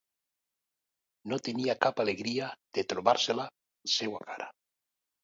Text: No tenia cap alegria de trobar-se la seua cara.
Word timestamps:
No 1.33 1.37
tenia 1.47 1.75
cap 1.85 2.01
alegria 2.03 2.47
de 2.79 2.85
trobar-se 2.95 3.37
la 3.41 3.47
seua 3.97 4.23
cara. 4.31 4.49